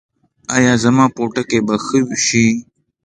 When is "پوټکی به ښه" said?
1.15-1.99